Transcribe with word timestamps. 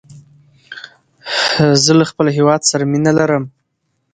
زه 1.83 1.91
له 1.99 2.05
خپل 2.11 2.27
هيواد 2.37 2.61
سره 2.69 2.83
مینه 2.91 3.11
لرم. 3.19 3.43